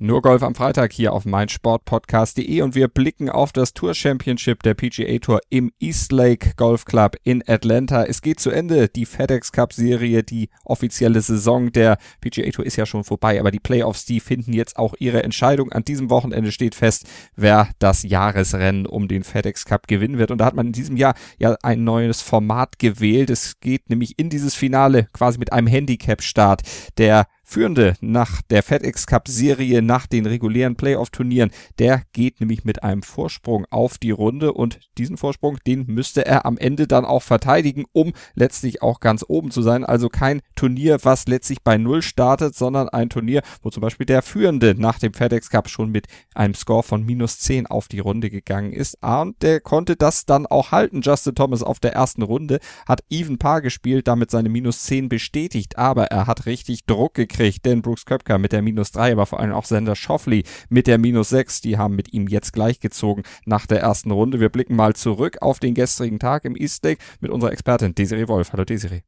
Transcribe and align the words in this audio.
nur 0.00 0.22
Golf 0.22 0.42
am 0.42 0.54
Freitag 0.54 0.92
hier 0.92 1.12
auf 1.12 1.24
meinsportpodcast.de 1.24 2.62
und 2.62 2.74
wir 2.74 2.88
blicken 2.88 3.30
auf 3.30 3.52
das 3.52 3.74
Tour 3.74 3.94
Championship 3.94 4.62
der 4.62 4.74
PGA 4.74 5.18
Tour 5.18 5.40
im 5.50 5.72
East 5.80 6.12
Lake 6.12 6.52
Golf 6.56 6.84
Club 6.84 7.16
in 7.24 7.42
Atlanta. 7.46 8.04
Es 8.04 8.22
geht 8.22 8.38
zu 8.38 8.50
Ende, 8.50 8.88
die 8.88 9.06
FedEx 9.06 9.50
Cup 9.50 9.72
Serie, 9.72 10.22
die 10.22 10.50
offizielle 10.64 11.20
Saison 11.20 11.72
der 11.72 11.98
PGA 12.20 12.50
Tour 12.50 12.64
ist 12.64 12.76
ja 12.76 12.86
schon 12.86 13.02
vorbei, 13.02 13.40
aber 13.40 13.50
die 13.50 13.58
Playoffs, 13.58 14.04
die 14.04 14.20
finden 14.20 14.52
jetzt 14.52 14.78
auch 14.78 14.94
ihre 14.98 15.22
Entscheidung. 15.24 15.72
An 15.72 15.84
diesem 15.84 16.10
Wochenende 16.10 16.52
steht 16.52 16.74
fest, 16.74 17.06
wer 17.34 17.68
das 17.78 18.04
Jahresrennen 18.04 18.86
um 18.86 19.08
den 19.08 19.24
FedEx 19.24 19.64
Cup 19.64 19.88
gewinnen 19.88 20.18
wird. 20.18 20.30
Und 20.30 20.38
da 20.38 20.44
hat 20.44 20.54
man 20.54 20.68
in 20.68 20.72
diesem 20.72 20.96
Jahr 20.96 21.14
ja 21.38 21.56
ein 21.62 21.82
neues 21.82 22.22
Format 22.22 22.78
gewählt. 22.78 23.30
Es 23.30 23.58
geht 23.60 23.90
nämlich 23.90 24.18
in 24.18 24.30
dieses 24.30 24.54
Finale 24.54 25.08
quasi 25.12 25.38
mit 25.38 25.52
einem 25.52 25.66
Handicap-Start. 25.66 26.62
Der 26.98 27.26
Führende 27.50 27.94
nach 28.02 28.42
der 28.42 28.62
FedEx 28.62 29.06
Cup 29.06 29.26
Serie, 29.26 29.80
nach 29.80 30.06
den 30.06 30.26
regulären 30.26 30.76
Playoff-Turnieren, 30.76 31.50
der 31.78 32.02
geht 32.12 32.40
nämlich 32.40 32.66
mit 32.66 32.82
einem 32.82 33.02
Vorsprung 33.02 33.64
auf 33.70 33.96
die 33.96 34.10
Runde 34.10 34.52
und 34.52 34.80
diesen 34.98 35.16
Vorsprung, 35.16 35.56
den 35.66 35.86
müsste 35.86 36.26
er 36.26 36.44
am 36.44 36.58
Ende 36.58 36.86
dann 36.86 37.06
auch 37.06 37.22
verteidigen, 37.22 37.86
um 37.92 38.12
letztlich 38.34 38.82
auch 38.82 39.00
ganz 39.00 39.24
oben 39.26 39.50
zu 39.50 39.62
sein. 39.62 39.86
Also 39.86 40.10
kein 40.10 40.42
Turnier, 40.56 40.98
was 41.04 41.26
letztlich 41.26 41.62
bei 41.62 41.78
Null 41.78 42.02
startet, 42.02 42.54
sondern 42.54 42.90
ein 42.90 43.08
Turnier, 43.08 43.40
wo 43.62 43.70
zum 43.70 43.80
Beispiel 43.80 44.04
der 44.04 44.20
Führende 44.20 44.74
nach 44.76 44.98
dem 44.98 45.14
FedEx 45.14 45.48
Cup 45.48 45.70
schon 45.70 45.90
mit 45.90 46.06
einem 46.34 46.52
Score 46.52 46.82
von 46.82 47.02
minus 47.02 47.38
10 47.38 47.66
auf 47.66 47.88
die 47.88 48.00
Runde 48.00 48.28
gegangen 48.28 48.74
ist. 48.74 48.98
Und 49.02 49.42
der 49.42 49.60
konnte 49.60 49.96
das 49.96 50.26
dann 50.26 50.44
auch 50.44 50.70
halten. 50.70 51.00
Justin 51.00 51.34
Thomas 51.34 51.62
auf 51.62 51.80
der 51.80 51.94
ersten 51.94 52.20
Runde 52.20 52.58
hat 52.86 53.04
Even 53.08 53.38
Paar 53.38 53.62
gespielt, 53.62 54.06
damit 54.06 54.30
seine 54.30 54.50
minus 54.50 54.82
10 54.82 55.08
bestätigt, 55.08 55.78
aber 55.78 56.08
er 56.08 56.26
hat 56.26 56.44
richtig 56.44 56.84
Druck 56.84 57.14
gekriegt 57.14 57.37
gekriegt, 57.38 57.64
denn 57.64 57.82
Brooks 57.82 58.04
Köpker 58.04 58.38
mit 58.38 58.52
der 58.52 58.62
minus 58.62 58.90
3, 58.92 59.12
aber 59.12 59.26
vor 59.26 59.40
allem 59.40 59.52
auch 59.52 59.64
Sender 59.64 59.94
Schoffley 59.94 60.44
mit 60.68 60.86
der 60.86 60.98
minus 60.98 61.28
6, 61.30 61.60
die 61.60 61.78
haben 61.78 61.94
mit 61.94 62.12
ihm 62.12 62.26
jetzt 62.26 62.52
gleichgezogen 62.52 63.24
nach 63.44 63.66
der 63.66 63.80
ersten 63.80 64.10
Runde. 64.10 64.40
Wir 64.40 64.48
blicken 64.48 64.76
mal 64.76 64.94
zurück 64.94 65.38
auf 65.40 65.60
den 65.60 65.74
gestrigen 65.74 66.18
Tag 66.18 66.44
im 66.44 66.56
East 66.56 66.84
Lake 66.84 67.02
mit 67.20 67.30
unserer 67.30 67.52
Expertin 67.52 67.94
Desiree 67.94 68.28
Wolf. 68.28 68.52
Hallo 68.52 68.64
Desiree. 68.64 69.02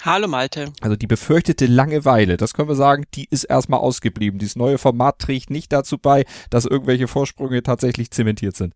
Hallo 0.00 0.26
Malte. 0.28 0.72
Also 0.80 0.96
die 0.96 1.06
befürchtete 1.06 1.66
Langeweile, 1.66 2.36
das 2.36 2.54
können 2.54 2.68
wir 2.68 2.74
sagen, 2.74 3.04
die 3.14 3.26
ist 3.30 3.44
erstmal 3.44 3.80
ausgeblieben. 3.80 4.38
Dieses 4.38 4.56
neue 4.56 4.78
Format 4.78 5.18
trägt 5.18 5.50
nicht 5.50 5.72
dazu 5.72 5.96
bei, 5.96 6.24
dass 6.50 6.66
irgendwelche 6.66 7.08
Vorsprünge 7.08 7.62
tatsächlich 7.62 8.10
zementiert 8.10 8.56
sind. 8.56 8.74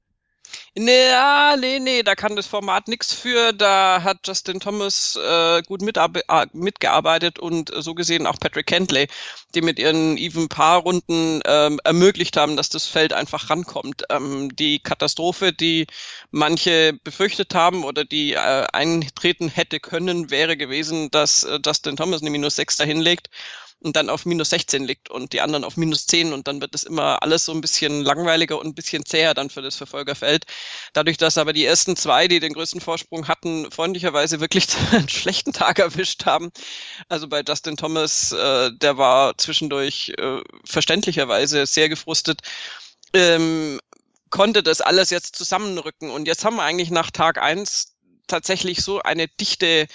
Nee, 0.78 1.11
nee, 1.58 1.78
nee, 1.78 2.02
da 2.02 2.14
kann 2.14 2.36
das 2.36 2.47
Format 2.47 2.89
nichts 2.89 3.12
für. 3.14 3.52
Da 3.52 4.02
hat 4.02 4.19
Justin 4.27 4.61
Thomas 4.61 5.16
äh, 5.16 5.62
gut 5.62 5.80
äh, 5.83 6.47
mitgearbeitet 6.52 7.39
und 7.39 7.75
äh, 7.75 7.80
so 7.80 7.94
gesehen 7.94 8.27
auch 8.27 8.39
Patrick 8.39 8.67
Kentley, 8.67 9.08
die 9.55 9.62
mit 9.62 9.78
ihren 9.78 10.19
even 10.19 10.48
paar 10.48 10.80
Runden 10.80 11.41
ähm, 11.47 11.80
ermöglicht 11.84 12.36
haben, 12.36 12.56
dass 12.56 12.69
das 12.69 12.86
Feld 12.86 13.14
einfach 13.14 13.48
rankommt. 13.48 14.05
Ähm, 14.11 14.55
die 14.55 14.78
Katastrophe, 14.78 15.52
die 15.52 15.86
manche 16.30 16.92
befürchtet 17.05 17.55
haben 17.55 17.83
oder 17.83 18.05
die 18.05 18.34
äh, 18.34 18.67
eintreten 18.72 19.48
hätte 19.48 19.80
können, 19.80 20.30
wäre 20.30 20.58
gewesen, 20.58 21.11
dass 21.11 21.45
äh, 21.45 21.58
Justin 21.64 21.96
Thomas 21.96 22.20
eine 22.20 22.30
Minus 22.30 22.56
6 22.56 22.77
dahinlegt 22.77 23.30
und 23.81 23.95
dann 23.97 24.09
auf 24.09 24.25
minus 24.25 24.51
16 24.51 24.85
liegt 24.85 25.11
und 25.11 25.33
die 25.33 25.41
anderen 25.41 25.64
auf 25.64 25.77
minus 25.77 26.07
10 26.07 26.33
und 26.33 26.48
dann 26.48 26.61
wird 26.61 26.75
es 26.75 26.83
immer 26.83 27.23
alles 27.23 27.45
so 27.45 27.53
ein 27.53 27.61
bisschen 27.61 28.03
langweiliger 28.03 28.59
und 28.59 28.67
ein 28.67 28.75
bisschen 28.75 29.05
zäher 29.05 29.35
dann 29.35 29.51
für 29.51 29.63
das 29.63 29.77
Verfolgerfeld. 29.77 30.45
Dadurch, 30.92 31.19
dass 31.19 31.39
aber 31.39 31.53
die 31.53 31.64
ersten 31.64 31.97
zwei, 31.97 32.27
die 32.27 32.41
den 32.41 32.55
größten 32.55 32.81
Vorsprung 32.81 33.29
hatten, 33.29 33.70
freundlicherweise 33.70 34.41
wirklich 34.41 34.67
einen 34.92 35.09
schlechten 35.09 35.53
Tag 35.53 35.79
erwischt 35.79 36.25
haben. 36.25 36.51
Also 37.09 37.29
bei 37.29 37.42
Justin 37.47 37.77
Thomas, 37.77 38.33
äh, 38.33 38.70
der 38.73 38.97
war 38.98 39.36
zwischendurch 39.39 40.13
äh, 40.19 40.41
verständlicherweise 40.65 41.67
sehr 41.67 41.89
gefrustet. 41.89 42.41
Ähm, 43.13 43.79
konnte 44.31 44.63
das 44.63 44.81
alles 44.81 45.11
jetzt 45.11 45.36
zusammenrücken 45.36 46.11
und 46.11 46.27
jetzt 46.27 46.45
haben 46.45 46.57
wir 46.57 46.63
eigentlich 46.63 46.91
nach 46.91 47.11
Tag 47.11 47.41
eins 47.41 47.95
tatsächlich 48.27 48.83
so 48.83 49.01
eine 49.01 49.29
dichte 49.29 49.86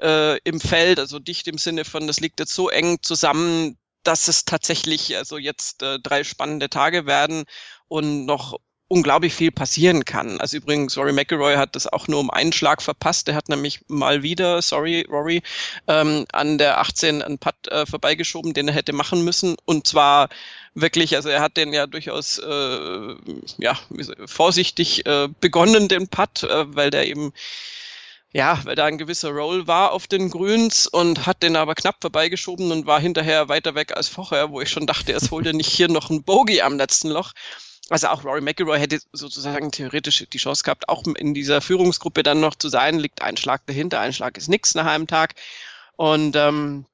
äh, 0.00 0.38
im 0.38 0.60
Feld, 0.60 0.98
also 0.98 1.18
dicht 1.18 1.48
im 1.48 1.58
Sinne 1.58 1.84
von, 1.84 2.06
das 2.06 2.20
liegt 2.20 2.40
jetzt 2.40 2.54
so 2.54 2.68
eng 2.68 2.98
zusammen, 3.02 3.78
dass 4.02 4.28
es 4.28 4.44
tatsächlich 4.44 5.16
also 5.16 5.38
jetzt 5.38 5.82
äh, 5.82 5.98
drei 6.00 6.24
spannende 6.24 6.70
Tage 6.70 7.06
werden 7.06 7.44
und 7.88 8.26
noch 8.26 8.58
unglaublich 8.88 9.34
viel 9.34 9.50
passieren 9.50 10.04
kann. 10.04 10.40
Also 10.40 10.58
übrigens, 10.58 10.96
Rory 10.96 11.12
McIlroy 11.12 11.56
hat 11.56 11.74
das 11.74 11.86
auch 11.88 12.06
nur 12.06 12.20
um 12.20 12.30
einen 12.30 12.52
Schlag 12.52 12.80
verpasst. 12.80 13.26
Der 13.26 13.34
hat 13.34 13.48
nämlich 13.48 13.80
mal 13.88 14.22
wieder, 14.22 14.62
sorry 14.62 15.04
Rory, 15.10 15.42
ähm, 15.88 16.24
an 16.32 16.58
der 16.58 16.78
18 16.78 17.22
einen 17.22 17.38
Putt 17.38 17.66
äh, 17.68 17.84
vorbeigeschoben, 17.84 18.54
den 18.54 18.68
er 18.68 18.74
hätte 18.74 18.92
machen 18.92 19.24
müssen. 19.24 19.56
Und 19.64 19.88
zwar 19.88 20.28
wirklich, 20.74 21.16
also 21.16 21.28
er 21.28 21.40
hat 21.40 21.56
den 21.56 21.72
ja 21.72 21.86
durchaus 21.86 22.38
äh, 22.38 23.14
ja, 23.58 23.76
vorsichtig 24.26 25.04
äh, 25.06 25.28
begonnen, 25.40 25.88
den 25.88 26.06
Putt, 26.06 26.44
äh, 26.44 26.76
weil 26.76 26.90
der 26.90 27.08
eben 27.08 27.32
ja, 28.32 28.60
weil 28.64 28.74
da 28.74 28.84
ein 28.84 28.98
gewisser 28.98 29.30
Roll 29.30 29.66
war 29.66 29.92
auf 29.92 30.06
den 30.06 30.30
Grüns 30.30 30.86
und 30.86 31.26
hat 31.26 31.42
den 31.42 31.56
aber 31.56 31.74
knapp 31.74 31.96
vorbeigeschoben 32.00 32.70
und 32.72 32.86
war 32.86 33.00
hinterher 33.00 33.48
weiter 33.48 33.74
weg 33.74 33.96
als 33.96 34.08
vorher, 34.08 34.50
wo 34.50 34.60
ich 34.60 34.70
schon 34.70 34.86
dachte, 34.86 35.12
es 35.12 35.30
holt 35.30 35.46
er 35.46 35.52
nicht 35.52 35.70
hier 35.70 35.88
noch 35.88 36.10
ein 36.10 36.22
Bogey 36.22 36.60
am 36.60 36.76
letzten 36.76 37.08
Loch. 37.08 37.32
Also 37.88 38.08
auch 38.08 38.24
Rory 38.24 38.40
McIlroy 38.40 38.80
hätte 38.80 38.98
sozusagen 39.12 39.70
theoretisch 39.70 40.24
die 40.32 40.38
Chance 40.38 40.64
gehabt, 40.64 40.88
auch 40.88 41.04
in 41.04 41.34
dieser 41.34 41.60
Führungsgruppe 41.60 42.24
dann 42.24 42.40
noch 42.40 42.56
zu 42.56 42.68
sein. 42.68 42.98
Liegt 42.98 43.22
ein 43.22 43.36
Schlag 43.36 43.64
dahinter, 43.66 44.00
ein 44.00 44.12
Schlag 44.12 44.36
ist 44.36 44.48
nichts 44.48 44.74
nach 44.74 44.86
einem 44.86 45.06
Tag. 45.06 45.34
Und 45.96 46.34
ähm, 46.36 46.86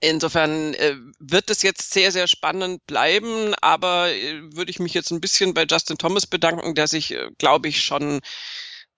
Insofern 0.00 0.74
äh, 0.74 0.96
wird 1.18 1.48
es 1.48 1.62
jetzt 1.62 1.92
sehr, 1.94 2.12
sehr 2.12 2.26
spannend 2.26 2.86
bleiben, 2.86 3.54
aber 3.62 4.12
äh, 4.12 4.42
würde 4.54 4.70
ich 4.70 4.78
mich 4.78 4.92
jetzt 4.92 5.10
ein 5.10 5.20
bisschen 5.20 5.54
bei 5.54 5.64
Justin 5.64 5.96
Thomas 5.96 6.26
bedanken, 6.26 6.74
der 6.74 6.88
sich, 6.88 7.12
äh, 7.12 7.30
glaube 7.38 7.68
ich, 7.68 7.82
schon 7.82 8.20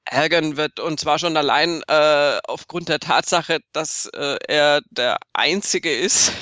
ärgern 0.07 0.57
wird. 0.57 0.81
Und 0.81 1.01
zwar 1.01 1.19
schon 1.19 1.37
allein 1.37 1.83
äh, 1.89 2.39
aufgrund 2.47 2.89
der 2.89 3.01
Tatsache, 3.01 3.61
dass 3.73 4.07
äh, 4.15 4.37
er 4.49 4.81
der 4.91 5.19
Einzige 5.33 5.95
ist, 5.95 6.33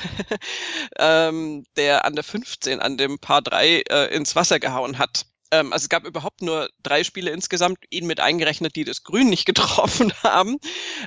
ähm, 0.99 1.65
der 1.77 2.05
an 2.05 2.15
der 2.15 2.25
15 2.25 2.81
an 2.81 2.97
dem 2.97 3.19
Paar 3.19 3.43
3 3.43 3.83
äh, 3.89 4.15
ins 4.15 4.37
Wasser 4.37 4.61
gehauen 4.61 4.99
hat. 4.99 5.27
Ähm, 5.55 5.73
also 5.73 5.85
es 5.85 5.89
gab 5.89 6.05
überhaupt 6.05 6.43
nur 6.43 6.69
drei 6.83 7.05
Spiele 7.05 7.31
insgesamt, 7.31 7.79
ihn 7.91 8.07
mit 8.07 8.21
eingerechnet, 8.21 8.77
die 8.77 8.85
das 8.85 9.05
Grün 9.05 9.29
nicht 9.29 9.47
getroffen 9.47 10.13
haben 10.23 10.59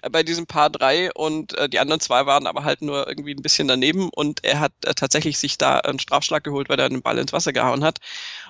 äh, 0.01 0.09
bei 0.09 0.24
diesem 0.24 0.47
Paar 0.47 0.69
3 0.69 1.13
und 1.13 1.53
äh, 1.57 1.69
die 1.69 1.79
anderen 1.79 2.00
zwei 2.00 2.25
waren 2.25 2.47
aber 2.47 2.63
halt 2.63 2.81
nur 2.81 3.07
irgendwie 3.07 3.34
ein 3.34 3.41
bisschen 3.41 3.68
daneben 3.68 4.09
und 4.09 4.44
er 4.44 4.59
hat 4.59 4.74
äh, 4.85 4.94
tatsächlich 4.94 5.38
sich 5.38 5.57
da 5.57 5.79
einen 5.79 6.00
Strafschlag 6.00 6.44
geholt, 6.44 6.69
weil 6.69 6.79
er 6.79 6.89
den 6.89 7.01
Ball 7.01 7.18
ins 7.18 7.34
Wasser 7.34 7.53
gehauen 7.53 7.84
hat. 7.84 8.00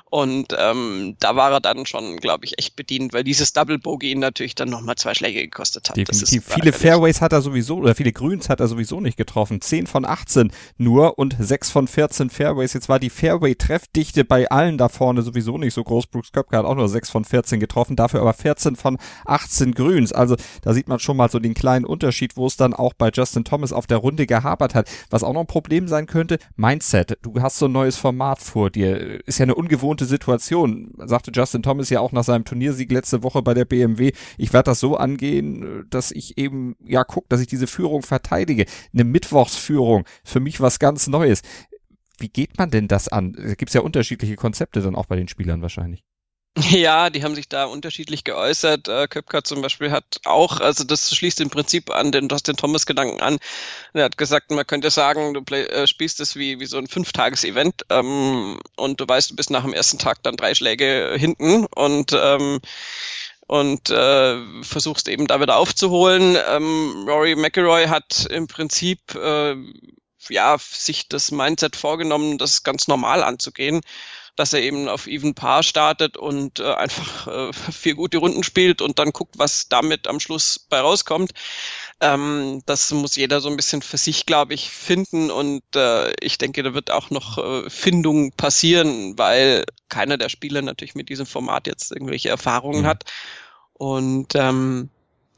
Und 0.09 0.55
ähm, 0.57 1.15
da 1.19 1.35
war 1.35 1.51
er 1.51 1.59
dann 1.59 1.85
schon, 1.85 2.17
glaube 2.17 2.45
ich, 2.45 2.57
echt 2.57 2.75
bedient, 2.75 3.13
weil 3.13 3.23
dieses 3.25 3.51
Double 3.51 3.77
Bogey 3.77 4.11
ihn 4.11 4.19
natürlich 4.19 4.55
dann 4.55 4.69
nochmal 4.69 4.95
zwei 4.95 5.13
Schläge 5.13 5.41
gekostet 5.41 5.89
hat. 5.89 5.97
Definitiv. 5.97 6.45
viele 6.45 6.71
Fairways 6.71 7.19
hat 7.19 7.33
er 7.33 7.41
sowieso, 7.41 7.77
oder 7.77 7.93
viele 7.93 8.13
Grüns 8.13 8.47
hat 8.47 8.61
er 8.61 8.67
sowieso 8.67 9.01
nicht 9.01 9.17
getroffen. 9.17 9.59
10 9.59 9.85
von 9.87 10.05
18 10.05 10.51
nur 10.77 11.19
und 11.19 11.35
6 11.37 11.71
von 11.71 11.87
14 11.87 12.29
Fairways. 12.29 12.73
Jetzt 12.73 12.87
war 12.87 12.99
die 12.99 13.09
Fairway-Treffdichte 13.09 14.23
bei 14.23 14.49
allen 14.49 14.77
da 14.77 14.87
vorne 14.87 15.23
sowieso 15.23 15.57
nicht 15.57 15.73
so 15.73 15.83
groß. 15.83 16.07
Brooks 16.07 16.31
Köpke 16.31 16.57
hat 16.57 16.65
auch 16.65 16.75
nur 16.75 16.87
6 16.87 17.09
von 17.09 17.25
14 17.25 17.59
getroffen, 17.59 17.95
dafür 17.97 18.21
aber 18.21 18.33
14 18.33 18.77
von 18.77 18.97
18 19.25 19.73
Grüns. 19.73 20.13
Also 20.13 20.37
da 20.61 20.73
sieht 20.73 20.87
man 20.87 20.99
schon 20.99 21.17
mal 21.17 21.29
so 21.29 21.39
den 21.39 21.53
kleinen 21.53 21.85
Unterschied, 21.85 22.37
wo 22.37 22.47
es 22.47 22.55
dann 22.55 22.73
auch 22.73 22.93
bei 22.93 23.09
Justin 23.13 23.43
Thomas 23.43 23.73
auf 23.73 23.87
der 23.87 23.97
Runde 23.97 24.25
gehapert 24.25 24.73
hat. 24.73 24.89
Was 25.09 25.23
auch 25.23 25.33
noch 25.33 25.41
ein 25.41 25.47
Problem 25.47 25.87
sein 25.89 26.05
könnte, 26.05 26.39
Mindset. 26.55 27.17
Du 27.21 27.41
hast 27.41 27.59
so 27.59 27.65
ein 27.65 27.71
neues 27.73 27.97
Format 27.97 28.39
vor 28.39 28.69
dir. 28.69 29.25
Ist 29.27 29.39
ja 29.39 29.43
eine 29.43 29.55
ungewohnte 29.55 29.96
ungewohnte 29.97 30.05
Situation. 30.05 30.93
Sagte 30.97 31.31
Justin 31.33 31.63
Thomas 31.63 31.89
ja 31.89 31.99
auch 31.99 32.11
nach 32.11 32.23
seinem 32.23 32.45
Turniersieg 32.45 32.91
letzte 32.91 33.23
Woche 33.23 33.41
bei 33.41 33.53
der 33.53 33.65
BMW, 33.65 34.11
ich 34.37 34.53
werde 34.53 34.71
das 34.71 34.79
so 34.79 34.97
angehen, 34.97 35.85
dass 35.89 36.11
ich 36.11 36.37
eben, 36.37 36.75
ja, 36.85 37.03
guck, 37.03 37.27
dass 37.29 37.41
ich 37.41 37.47
diese 37.47 37.67
Führung 37.67 38.03
verteidige. 38.03 38.65
Eine 38.93 39.03
Mittwochsführung, 39.03 40.05
für 40.23 40.39
mich 40.39 40.61
was 40.61 40.79
ganz 40.79 41.07
Neues. 41.07 41.41
Wie 42.19 42.29
geht 42.29 42.57
man 42.57 42.71
denn 42.71 42.87
das 42.87 43.07
an? 43.07 43.33
Da 43.33 43.55
gibt 43.55 43.69
es 43.69 43.73
ja 43.73 43.81
unterschiedliche 43.81 44.35
Konzepte 44.35 44.81
dann 44.81 44.95
auch 44.95 45.05
bei 45.05 45.15
den 45.15 45.27
Spielern 45.27 45.61
wahrscheinlich. 45.61 46.03
Ja, 46.59 47.09
die 47.11 47.23
haben 47.23 47.35
sich 47.35 47.47
da 47.49 47.65
unterschiedlich 47.65 48.23
geäußert. 48.23 48.87
Äh, 48.87 49.07
Köpker 49.07 49.43
zum 49.43 49.61
Beispiel 49.61 49.91
hat 49.91 50.19
auch, 50.25 50.59
also 50.59 50.83
das 50.83 51.15
schließt 51.15 51.39
im 51.41 51.49
Prinzip 51.51 51.91
an 51.91 52.11
den 52.11 52.27
Dustin 52.27 52.57
Thomas 52.57 52.85
Gedanken 52.87 53.21
an. 53.21 53.37
Er 53.93 54.05
hat 54.05 54.17
gesagt, 54.17 54.49
man 54.51 54.65
könnte 54.65 54.89
sagen, 54.89 55.33
du 55.33 55.41
play, 55.43 55.65
äh, 55.65 55.85
spielst 55.87 56.19
es 56.19 56.35
wie, 56.35 56.59
wie 56.59 56.65
so 56.65 56.77
ein 56.77 56.87
Fünftages-Event 56.87 57.85
ähm, 57.89 58.59
und 58.75 58.99
du 58.99 59.07
weißt, 59.07 59.31
du 59.31 59.35
bist 59.35 59.51
nach 59.51 59.63
dem 59.63 59.73
ersten 59.73 59.99
Tag 59.99 60.23
dann 60.23 60.35
drei 60.35 60.55
Schläge 60.55 61.15
hinten 61.17 61.65
und 61.67 62.13
ähm, 62.13 62.59
und 63.47 63.89
äh, 63.91 64.63
versuchst 64.63 65.07
eben 65.07 65.27
da 65.27 65.39
wieder 65.39 65.57
aufzuholen. 65.57 66.37
Ähm, 66.49 67.05
Rory 67.07 67.35
McIlroy 67.35 67.87
hat 67.87 68.25
im 68.29 68.47
Prinzip 68.47 69.15
äh, 69.15 69.55
ja 70.29 70.57
sich 70.59 71.07
das 71.07 71.31
Mindset 71.31 71.75
vorgenommen, 71.75 72.37
das 72.37 72.63
ganz 72.63 72.87
normal 72.87 73.23
anzugehen 73.23 73.81
dass 74.37 74.53
er 74.53 74.61
eben 74.61 74.87
auf 74.87 75.07
Even 75.07 75.33
Paar 75.33 75.63
startet 75.63 76.15
und 76.15 76.59
äh, 76.59 76.73
einfach 76.75 77.27
äh, 77.27 77.53
vier 77.53 77.95
gute 77.95 78.19
Runden 78.19 78.43
spielt 78.43 78.81
und 78.81 78.99
dann 78.99 79.11
guckt, 79.11 79.37
was 79.37 79.67
damit 79.67 80.07
am 80.07 80.21
Schluss 80.21 80.65
bei 80.69 80.79
rauskommt. 80.79 81.31
Ähm, 81.99 82.61
das 82.65 82.91
muss 82.91 83.17
jeder 83.17 83.41
so 83.41 83.49
ein 83.49 83.57
bisschen 83.57 83.81
für 83.81 83.97
sich, 83.97 84.25
glaube 84.25 84.53
ich, 84.53 84.69
finden 84.69 85.31
und 85.31 85.63
äh, 85.75 86.13
ich 86.21 86.37
denke, 86.37 86.63
da 86.63 86.73
wird 86.73 86.91
auch 86.91 87.09
noch 87.09 87.37
äh, 87.39 87.69
Findung 87.69 88.31
passieren, 88.31 89.17
weil 89.17 89.65
keiner 89.89 90.17
der 90.17 90.29
Spieler 90.29 90.61
natürlich 90.61 90.95
mit 90.95 91.09
diesem 91.09 91.25
Format 91.25 91.67
jetzt 91.67 91.91
irgendwelche 91.91 92.29
Erfahrungen 92.29 92.83
mhm. 92.83 92.87
hat. 92.87 93.05
Und 93.73 94.33
ähm, 94.35 94.89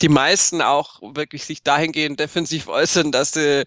die 0.01 0.09
meisten 0.09 0.61
auch 0.61 1.01
wirklich 1.01 1.45
sich 1.45 1.63
dahingehend 1.63 2.19
defensiv 2.19 2.67
äußern, 2.67 3.11
dass 3.11 3.33
sie, 3.33 3.65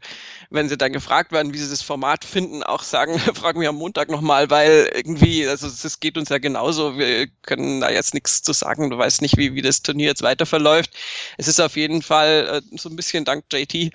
wenn 0.51 0.69
sie 0.69 0.79
dann 0.79 0.93
gefragt 0.93 1.33
werden, 1.33 1.53
wie 1.53 1.59
sie 1.59 1.71
das 1.71 1.83
Format 1.83 2.25
finden, 2.25 2.63
auch 2.63 2.83
sagen, 2.83 3.19
fragen 3.35 3.61
wir 3.61 3.69
am 3.69 3.77
Montag 3.77 4.11
nochmal, 4.11 4.51
weil 4.51 4.91
irgendwie, 4.95 5.47
also 5.47 5.67
es 5.67 6.01
geht 6.01 6.17
uns 6.17 6.31
ja 6.31 6.39
genauso, 6.39 6.99
wir 6.99 7.29
können 7.43 7.81
da 7.81 7.91
jetzt 7.91 8.15
nichts 8.15 8.43
zu 8.43 8.53
sagen, 8.53 8.91
du 8.91 8.99
weißt 8.99 9.23
nicht, 9.23 9.37
wie, 9.37 9.55
wie 9.55 9.63
das 9.63 9.83
Turnier 9.83 10.07
jetzt 10.09 10.23
weiter 10.23 10.47
verläuft. 10.47 10.91
Es 11.37 11.49
ist 11.49 11.61
auf 11.61 11.77
jeden 11.77 12.03
Fall 12.03 12.63
äh, 12.73 12.79
so 12.79 12.89
ein 12.89 12.97
bisschen 12.97 13.25
dank 13.25 13.45
JT 13.53 13.93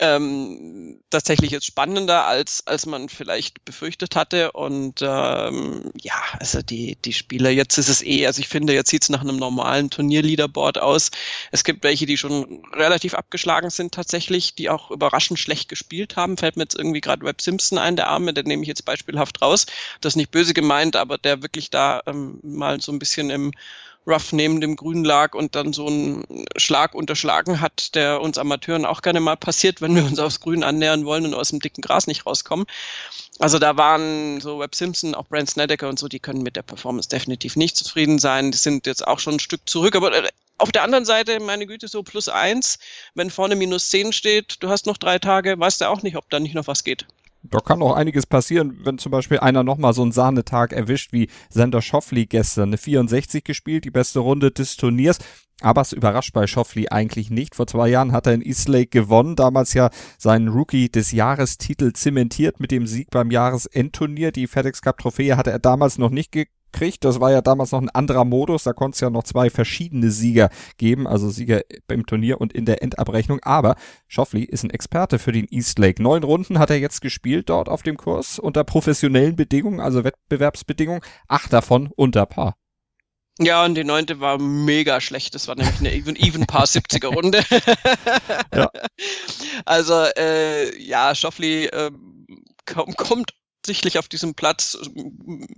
ähm, 0.00 1.00
tatsächlich 1.10 1.52
jetzt 1.52 1.66
spannender, 1.66 2.26
als, 2.26 2.66
als 2.66 2.84
man 2.86 3.08
vielleicht 3.08 3.64
befürchtet 3.64 4.16
hatte. 4.16 4.52
Und 4.52 5.02
ähm, 5.02 5.92
ja, 6.00 6.20
also 6.40 6.62
die, 6.62 6.96
die 6.96 7.12
Spieler, 7.12 7.50
jetzt 7.50 7.78
ist 7.78 7.88
es 7.88 8.02
eh, 8.02 8.26
also 8.26 8.40
ich 8.40 8.48
finde, 8.48 8.74
jetzt 8.74 8.90
sieht 8.90 9.02
es 9.04 9.08
nach 9.08 9.20
einem 9.20 9.36
normalen 9.36 9.90
Turnierleaderboard 9.90 10.78
aus. 10.78 11.10
Es 11.52 11.62
gibt 11.62 11.84
welche, 11.84 12.06
die 12.06 12.16
schon 12.16 12.64
relativ 12.74 13.14
abgeschlagen 13.14 13.70
sind 13.70 13.94
tatsächlich, 13.94 14.54
die 14.56 14.68
auch 14.68 14.90
überraschend 14.90 15.38
schlecht 15.38 15.68
gespielt 15.68 16.16
haben. 16.16 16.36
Fällt 16.36 16.56
mir 16.56 16.64
jetzt 16.64 16.76
irgendwie 16.76 17.00
gerade 17.00 17.24
Webb 17.24 17.40
Simpson 17.40 17.78
ein, 17.78 17.96
der 17.96 18.08
Arme, 18.08 18.34
den 18.34 18.46
nehme 18.46 18.62
ich 18.62 18.68
jetzt 18.68 18.84
beispielhaft 18.84 19.42
raus. 19.42 19.66
Das 20.00 20.12
ist 20.12 20.16
nicht 20.16 20.32
böse 20.32 20.54
gemeint, 20.54 20.96
aber 20.96 21.18
der 21.18 21.42
wirklich 21.42 21.70
da 21.70 22.02
ähm, 22.06 22.40
mal 22.42 22.80
so 22.80 22.90
ein 22.90 22.98
bisschen 22.98 23.30
im 23.30 23.52
Ruff 24.06 24.32
neben 24.32 24.60
dem 24.60 24.76
Grün 24.76 25.04
lag 25.04 25.34
und 25.34 25.54
dann 25.54 25.72
so 25.72 25.86
einen 25.86 26.24
Schlag 26.56 26.94
unterschlagen 26.94 27.60
hat, 27.60 27.94
der 27.94 28.20
uns 28.20 28.38
Amateuren 28.38 28.84
auch 28.84 29.02
gerne 29.02 29.20
mal 29.20 29.36
passiert, 29.36 29.80
wenn 29.80 29.94
wir 29.94 30.04
uns 30.04 30.18
aufs 30.18 30.40
Grün 30.40 30.62
annähern 30.62 31.04
wollen 31.04 31.24
und 31.24 31.34
aus 31.34 31.50
dem 31.50 31.60
dicken 31.60 31.80
Gras 31.80 32.06
nicht 32.06 32.26
rauskommen. 32.26 32.66
Also 33.38 33.58
da 33.58 33.76
waren 33.76 34.40
so 34.40 34.60
Webb 34.60 34.74
Simpson, 34.74 35.14
auch 35.14 35.26
Brent 35.26 35.50
Snedeker 35.50 35.88
und 35.88 35.98
so, 35.98 36.08
die 36.08 36.20
können 36.20 36.42
mit 36.42 36.56
der 36.56 36.62
Performance 36.62 37.08
definitiv 37.08 37.56
nicht 37.56 37.76
zufrieden 37.76 38.18
sein. 38.18 38.52
Die 38.52 38.58
sind 38.58 38.86
jetzt 38.86 39.06
auch 39.06 39.18
schon 39.18 39.34
ein 39.34 39.40
Stück 39.40 39.62
zurück, 39.68 39.96
aber 39.96 40.14
äh, 40.14 40.28
auf 40.58 40.70
der 40.70 40.82
anderen 40.82 41.04
Seite, 41.04 41.40
meine 41.40 41.66
Güte, 41.66 41.88
so 41.88 42.02
plus 42.02 42.28
eins, 42.28 42.78
wenn 43.14 43.30
vorne 43.30 43.56
minus 43.56 43.90
zehn 43.90 44.12
steht, 44.12 44.62
du 44.62 44.68
hast 44.68 44.86
noch 44.86 44.98
drei 44.98 45.18
Tage, 45.18 45.58
weißt 45.58 45.80
du 45.80 45.88
auch 45.88 46.02
nicht, 46.02 46.16
ob 46.16 46.30
da 46.30 46.38
nicht 46.38 46.54
noch 46.54 46.66
was 46.66 46.84
geht. 46.84 47.06
Da 47.50 47.58
kann 47.60 47.82
auch 47.82 47.94
einiges 47.94 48.26
passieren, 48.26 48.78
wenn 48.84 48.96
zum 48.96 49.12
Beispiel 49.12 49.38
einer 49.38 49.62
nochmal 49.62 49.92
so 49.92 50.00
einen 50.00 50.12
Sahnetag 50.12 50.72
erwischt 50.72 51.12
wie 51.12 51.28
Sander 51.50 51.82
Schoffli 51.82 52.24
gestern. 52.24 52.70
Eine 52.70 52.78
64 52.78 53.44
gespielt, 53.44 53.84
die 53.84 53.90
beste 53.90 54.20
Runde 54.20 54.50
des 54.50 54.76
Turniers. 54.76 55.18
Aber 55.60 55.82
es 55.82 55.92
überrascht 55.92 56.32
bei 56.32 56.46
Schoffli 56.46 56.88
eigentlich 56.88 57.30
nicht. 57.30 57.54
Vor 57.54 57.66
zwei 57.66 57.88
Jahren 57.88 58.12
hat 58.12 58.26
er 58.26 58.34
in 58.34 58.42
Eastlake 58.42 58.86
gewonnen, 58.88 59.36
damals 59.36 59.74
ja 59.74 59.90
seinen 60.18 60.48
Rookie 60.48 60.88
des 60.88 61.12
Jahrestitel 61.12 61.92
zementiert 61.92 62.60
mit 62.60 62.70
dem 62.70 62.86
Sieg 62.86 63.10
beim 63.10 63.30
Jahresendturnier. 63.30 64.32
Die 64.32 64.46
FedEx 64.46 64.80
Cup 64.80 64.98
Trophäe 64.98 65.36
hatte 65.36 65.50
er 65.50 65.58
damals 65.58 65.98
noch 65.98 66.10
nicht 66.10 66.32
kriegt. 66.74 67.04
Das 67.04 67.20
war 67.20 67.30
ja 67.30 67.40
damals 67.40 67.72
noch 67.72 67.80
ein 67.80 67.88
anderer 67.88 68.24
Modus. 68.24 68.64
Da 68.64 68.74
konnte 68.74 68.96
es 68.96 69.00
ja 69.00 69.08
noch 69.08 69.22
zwei 69.22 69.48
verschiedene 69.48 70.10
Sieger 70.10 70.50
geben, 70.76 71.06
also 71.06 71.30
Sieger 71.30 71.62
im 71.88 72.04
Turnier 72.04 72.40
und 72.40 72.52
in 72.52 72.66
der 72.66 72.82
Endabrechnung. 72.82 73.40
Aber 73.42 73.76
Schoffli 74.08 74.44
ist 74.44 74.64
ein 74.64 74.70
Experte 74.70 75.18
für 75.18 75.32
den 75.32 75.46
East 75.48 75.78
Lake. 75.78 76.02
Neun 76.02 76.22
Runden 76.22 76.58
hat 76.58 76.70
er 76.70 76.78
jetzt 76.78 77.00
gespielt 77.00 77.48
dort 77.48 77.68
auf 77.68 77.82
dem 77.82 77.96
Kurs 77.96 78.38
unter 78.38 78.64
professionellen 78.64 79.36
Bedingungen, 79.36 79.80
also 79.80 80.04
Wettbewerbsbedingungen. 80.04 81.02
Acht 81.28 81.52
davon 81.52 81.90
unter 81.96 82.26
Paar. 82.26 82.56
Ja, 83.40 83.64
und 83.64 83.74
die 83.74 83.82
neunte 83.82 84.20
war 84.20 84.38
mega 84.38 85.00
schlecht. 85.00 85.34
Das 85.34 85.48
war 85.48 85.56
nämlich 85.56 85.80
eine 85.80 85.92
Even, 85.92 86.14
even 86.14 86.46
Paar 86.46 86.66
70er 86.66 87.08
Runde. 87.08 87.42
ja. 88.54 88.68
Also, 89.66 89.94
äh, 90.18 90.78
ja, 90.82 91.14
Schoffli 91.14 91.66
äh, 91.66 91.90
kommt 92.66 93.34
sichtlich 93.66 93.98
auf 93.98 94.08
diesem 94.08 94.34
Platz 94.34 94.78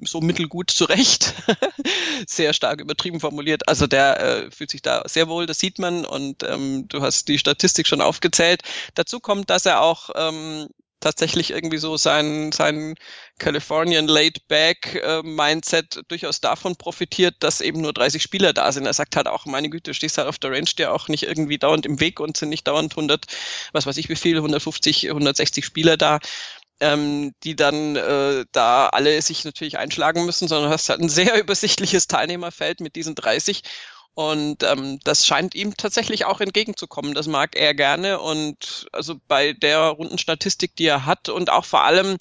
so 0.02 0.20
mittelgut 0.20 0.70
zurecht. 0.70 1.34
sehr 2.26 2.52
stark 2.52 2.80
übertrieben 2.80 3.20
formuliert. 3.20 3.68
Also 3.68 3.86
der 3.86 4.20
äh, 4.20 4.50
fühlt 4.50 4.70
sich 4.70 4.82
da 4.82 5.02
sehr 5.06 5.28
wohl, 5.28 5.46
das 5.46 5.58
sieht 5.58 5.78
man 5.78 6.04
und 6.04 6.42
ähm, 6.42 6.88
du 6.88 7.02
hast 7.02 7.28
die 7.28 7.38
Statistik 7.38 7.86
schon 7.86 8.00
aufgezählt. 8.00 8.62
Dazu 8.94 9.20
kommt, 9.20 9.50
dass 9.50 9.66
er 9.66 9.82
auch 9.82 10.10
ähm, 10.14 10.68
tatsächlich 11.00 11.50
irgendwie 11.50 11.78
so 11.78 11.96
sein, 11.96 12.52
sein 12.52 12.94
Californian 13.38 14.08
Laid 14.08 14.48
Back 14.48 15.00
äh, 15.02 15.22
Mindset 15.22 16.02
durchaus 16.08 16.40
davon 16.40 16.76
profitiert, 16.76 17.36
dass 17.40 17.60
eben 17.60 17.80
nur 17.80 17.92
30 17.92 18.22
Spieler 18.22 18.52
da 18.52 18.72
sind. 18.72 18.86
Er 18.86 18.92
sagt 18.94 19.16
halt 19.16 19.28
auch, 19.28 19.46
meine 19.46 19.68
Güte, 19.68 19.90
du 19.90 19.94
stehst 19.94 20.18
halt 20.18 20.28
auf 20.28 20.38
der 20.38 20.52
Range 20.52 20.70
dir 20.76 20.92
auch 20.92 21.08
nicht 21.08 21.24
irgendwie 21.24 21.58
dauernd 21.58 21.86
im 21.86 22.00
Weg 22.00 22.18
und 22.18 22.36
sind 22.36 22.48
nicht 22.48 22.66
dauernd 22.66 22.92
100, 22.92 23.26
was 23.72 23.86
weiß 23.86 23.96
ich 23.98 24.08
wie 24.08 24.16
viel, 24.16 24.36
150, 24.36 25.08
160 25.08 25.64
Spieler 25.64 25.96
da 25.96 26.18
ähm, 26.80 27.32
die 27.42 27.56
dann 27.56 27.96
äh, 27.96 28.44
da 28.52 28.88
alle 28.88 29.20
sich 29.22 29.44
natürlich 29.44 29.78
einschlagen 29.78 30.26
müssen, 30.26 30.48
sondern 30.48 30.70
hast 30.70 30.88
halt 30.88 31.00
ein 31.00 31.08
sehr 31.08 31.38
übersichtliches 31.40 32.06
Teilnehmerfeld 32.06 32.80
mit 32.80 32.96
diesen 32.96 33.14
30 33.14 33.62
und 34.16 34.62
ähm, 34.62 34.98
das 35.04 35.26
scheint 35.26 35.54
ihm 35.54 35.76
tatsächlich 35.76 36.24
auch 36.24 36.40
entgegenzukommen. 36.40 37.12
Das 37.12 37.26
mag 37.26 37.54
er 37.54 37.74
gerne. 37.74 38.18
Und 38.18 38.86
also 38.90 39.16
bei 39.28 39.52
der 39.52 39.78
Rundenstatistik, 39.88 40.74
die 40.74 40.86
er 40.86 41.04
hat 41.04 41.28
und 41.28 41.50
auch 41.50 41.66
vor 41.66 41.84
allem 41.84 42.16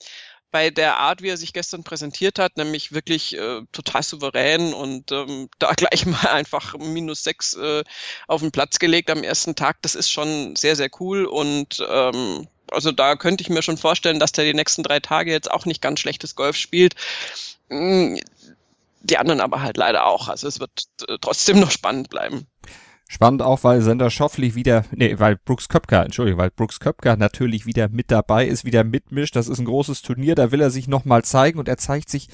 bei 0.51 0.71
der 0.71 0.97
Art, 0.97 1.21
wie 1.21 1.29
er 1.29 1.37
sich 1.37 1.53
gestern 1.53 1.85
präsentiert 1.85 2.37
hat, 2.37 2.57
nämlich 2.57 2.91
wirklich 2.91 3.37
äh, 3.37 3.61
total 3.71 4.03
souverän 4.03 4.73
und 4.73 5.11
ähm, 5.13 5.49
da 5.59 5.73
gleich 5.73 6.05
mal 6.05 6.27
einfach 6.27 6.77
minus 6.77 7.23
sechs 7.23 7.53
äh, 7.53 7.83
auf 8.27 8.41
den 8.41 8.51
Platz 8.51 8.79
gelegt 8.79 9.09
am 9.09 9.23
ersten 9.23 9.55
Tag, 9.55 9.81
das 9.81 9.95
ist 9.95 10.09
schon 10.11 10.55
sehr, 10.57 10.75
sehr 10.75 10.89
cool 10.99 11.25
und 11.25 11.81
ähm, 11.89 12.47
also 12.71 12.91
da 12.91 13.15
könnte 13.15 13.41
ich 13.41 13.49
mir 13.49 13.61
schon 13.61 13.77
vorstellen, 13.77 14.19
dass 14.19 14.31
der 14.31 14.45
die 14.45 14.53
nächsten 14.53 14.83
drei 14.83 14.99
Tage 14.99 15.31
jetzt 15.31 15.51
auch 15.51 15.65
nicht 15.65 15.81
ganz 15.81 15.99
schlechtes 15.99 16.35
Golf 16.35 16.55
spielt. 16.55 16.95
Mm, 17.69 18.15
die 19.01 19.17
anderen 19.17 19.41
aber 19.41 19.61
halt 19.61 19.77
leider 19.77 20.05
auch. 20.05 20.29
Also 20.29 20.47
es 20.47 20.59
wird 20.59 20.87
äh, 21.07 21.17
trotzdem 21.21 21.59
noch 21.59 21.71
spannend 21.71 22.09
bleiben. 22.09 22.47
Spannend 23.07 23.43
auch, 23.43 23.63
weil 23.63 23.81
Sender 23.81 24.09
Schoffli 24.09 24.55
wieder, 24.55 24.83
nee, 24.91 25.19
weil 25.19 25.35
Brooks 25.35 25.69
Köpker, 25.69 26.03
Entschuldigung, 26.03 26.39
weil 26.39 26.49
Brooks 26.49 26.79
Köpker 26.79 27.15
natürlich 27.15 27.67
wieder 27.67 27.87
mit 27.87 28.09
dabei 28.09 28.47
ist, 28.47 28.65
wieder 28.65 28.83
mitmischt. 28.83 29.35
Das 29.35 29.47
ist 29.47 29.59
ein 29.59 29.65
großes 29.65 30.01
Turnier, 30.01 30.33
da 30.33 30.51
will 30.51 30.59
er 30.59 30.71
sich 30.71 30.87
nochmal 30.87 31.23
zeigen 31.23 31.59
und 31.59 31.67
er 31.67 31.77
zeigt 31.77 32.09
sich 32.09 32.29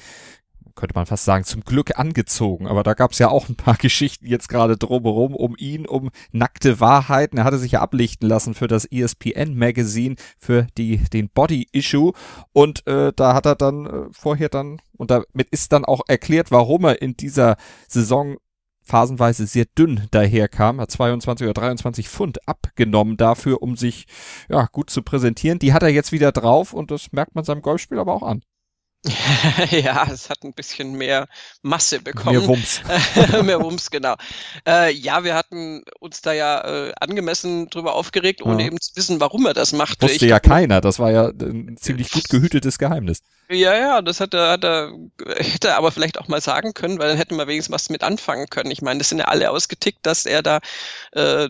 könnte 0.74 0.94
man 0.94 1.06
fast 1.06 1.24
sagen, 1.24 1.44
zum 1.44 1.62
Glück 1.62 1.98
angezogen. 1.98 2.66
Aber 2.66 2.82
da 2.82 2.94
gab 2.94 3.12
es 3.12 3.18
ja 3.18 3.28
auch 3.28 3.48
ein 3.48 3.56
paar 3.56 3.76
Geschichten 3.78 4.26
jetzt 4.26 4.48
gerade 4.48 4.76
drumherum 4.76 5.34
um 5.34 5.56
ihn, 5.58 5.86
um 5.86 6.10
nackte 6.30 6.80
Wahrheiten. 6.80 7.38
Er 7.38 7.44
hatte 7.44 7.58
sich 7.58 7.72
ja 7.72 7.80
ablichten 7.80 8.28
lassen 8.28 8.54
für 8.54 8.68
das 8.68 8.84
ESPN 8.84 9.56
Magazine, 9.56 10.16
für 10.38 10.66
die, 10.76 10.98
den 11.12 11.28
Body 11.28 11.68
Issue. 11.72 12.12
Und 12.52 12.86
äh, 12.86 13.12
da 13.14 13.34
hat 13.34 13.46
er 13.46 13.54
dann 13.54 13.86
äh, 13.86 14.04
vorher 14.12 14.48
dann, 14.48 14.80
und 14.96 15.10
damit 15.10 15.48
ist 15.50 15.72
dann 15.72 15.84
auch 15.84 16.02
erklärt, 16.08 16.50
warum 16.50 16.84
er 16.84 17.02
in 17.02 17.16
dieser 17.16 17.56
Saison 17.88 18.36
phasenweise 18.82 19.46
sehr 19.46 19.64
dünn 19.64 20.08
daherkam, 20.10 20.80
hat 20.80 20.90
22 20.90 21.46
oder 21.46 21.54
23 21.54 22.08
Pfund 22.08 22.46
abgenommen 22.48 23.16
dafür, 23.16 23.62
um 23.62 23.76
sich 23.76 24.06
ja 24.48 24.66
gut 24.70 24.90
zu 24.90 25.02
präsentieren. 25.02 25.58
Die 25.58 25.72
hat 25.72 25.82
er 25.82 25.88
jetzt 25.88 26.12
wieder 26.12 26.32
drauf 26.32 26.72
und 26.72 26.90
das 26.90 27.12
merkt 27.12 27.34
man 27.34 27.44
seinem 27.44 27.62
Golfspiel 27.62 27.98
aber 27.98 28.12
auch 28.12 28.22
an. 28.22 28.42
ja, 29.70 30.06
es 30.12 30.30
hat 30.30 30.44
ein 30.44 30.52
bisschen 30.52 30.92
mehr 30.92 31.26
Masse 31.62 32.00
bekommen. 32.00 32.38
Mehr 32.38 32.46
Wumms. 32.46 32.80
mehr 33.42 33.60
Wumms, 33.60 33.90
genau. 33.90 34.14
Äh, 34.66 34.92
ja, 34.92 35.24
wir 35.24 35.34
hatten 35.34 35.82
uns 35.98 36.20
da 36.20 36.32
ja 36.32 36.60
äh, 36.60 36.92
angemessen 37.00 37.68
drüber 37.68 37.94
aufgeregt, 37.94 38.42
ohne 38.42 38.62
ja. 38.62 38.68
eben 38.68 38.80
zu 38.80 38.94
wissen, 38.94 39.18
warum 39.18 39.44
er 39.46 39.54
das 39.54 39.72
macht. 39.72 40.00
Wusste 40.02 40.24
ich 40.24 40.30
ja 40.30 40.38
keiner. 40.38 40.80
Das 40.80 41.00
war 41.00 41.10
ja 41.10 41.28
ein 41.28 41.76
ziemlich 41.80 42.10
gut 42.10 42.28
gehütetes 42.28 42.78
Geheimnis. 42.78 43.22
Ja, 43.50 43.76
ja, 43.76 44.02
das 44.02 44.20
hat 44.20 44.34
er, 44.34 44.50
hat 44.52 44.64
er, 44.64 44.92
hätte 45.36 45.68
er 45.68 45.78
aber 45.78 45.90
vielleicht 45.90 46.18
auch 46.18 46.28
mal 46.28 46.40
sagen 46.40 46.72
können, 46.72 47.00
weil 47.00 47.08
dann 47.08 47.18
hätten 47.18 47.36
wir 47.36 47.48
wenigstens 47.48 47.74
was 47.74 47.90
mit 47.90 48.04
anfangen 48.04 48.46
können. 48.50 48.70
Ich 48.70 48.82
meine, 48.82 48.98
das 48.98 49.08
sind 49.08 49.18
ja 49.18 49.24
alle 49.24 49.50
ausgetickt, 49.50 50.06
dass 50.06 50.26
er 50.26 50.42
da 50.42 50.60
äh, 51.10 51.48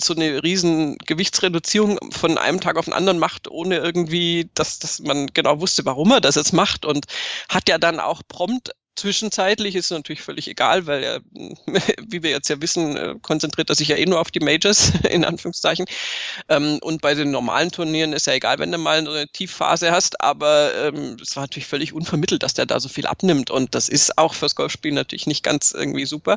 so 0.00 0.14
eine 0.14 0.42
riesen 0.42 0.96
Gewichtsreduzierung 0.98 1.98
von 2.12 2.38
einem 2.38 2.60
Tag 2.60 2.76
auf 2.76 2.84
den 2.84 2.94
anderen 2.94 3.18
macht, 3.18 3.48
ohne 3.48 3.76
irgendwie, 3.76 4.50
dass, 4.54 4.78
dass 4.78 5.00
man 5.00 5.28
genau 5.28 5.60
wusste, 5.60 5.84
warum 5.84 6.12
er 6.12 6.20
das 6.20 6.34
jetzt 6.34 6.52
macht 6.52 6.84
und 6.84 7.06
hat 7.48 7.68
ja 7.68 7.78
dann 7.78 8.00
auch 8.00 8.22
prompt 8.28 8.72
Zwischenzeitlich 8.98 9.76
ist 9.76 9.84
es 9.84 9.90
natürlich 9.92 10.22
völlig 10.22 10.48
egal, 10.48 10.88
weil 10.88 11.04
er, 11.04 11.20
wie 12.08 12.24
wir 12.24 12.30
jetzt 12.30 12.48
ja 12.48 12.60
wissen, 12.60 12.96
äh, 12.96 13.14
konzentriert 13.22 13.70
er 13.70 13.76
sich 13.76 13.86
ja 13.86 13.96
eh 13.96 14.06
nur 14.06 14.18
auf 14.18 14.32
die 14.32 14.40
Majors, 14.40 14.90
in 15.08 15.24
Anführungszeichen. 15.24 15.86
Ähm, 16.48 16.80
und 16.82 17.00
bei 17.00 17.14
den 17.14 17.30
normalen 17.30 17.70
Turnieren 17.70 18.12
ist 18.12 18.26
ja 18.26 18.32
egal, 18.32 18.58
wenn 18.58 18.72
du 18.72 18.78
mal 18.78 18.98
eine 18.98 19.28
Tiefphase 19.28 19.92
hast, 19.92 20.20
aber 20.20 20.74
ähm, 20.74 21.16
es 21.22 21.36
war 21.36 21.44
natürlich 21.44 21.68
völlig 21.68 21.92
unvermittelt, 21.92 22.42
dass 22.42 22.54
der 22.54 22.66
da 22.66 22.80
so 22.80 22.88
viel 22.88 23.06
abnimmt. 23.06 23.52
Und 23.52 23.76
das 23.76 23.88
ist 23.88 24.18
auch 24.18 24.34
fürs 24.34 24.56
Golfspiel 24.56 24.90
natürlich 24.90 25.28
nicht 25.28 25.44
ganz 25.44 25.70
irgendwie 25.70 26.04
super. 26.04 26.36